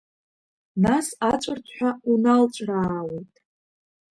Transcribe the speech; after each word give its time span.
Нас 0.83 1.07
аҵәыртҳәа 1.31 1.89
уналҵәраауеит! 2.11 3.35